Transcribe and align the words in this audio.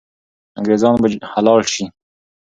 انګریزان 0.57 0.95
به 1.01 1.07
حلال 1.31 1.61
سي. 1.73 1.83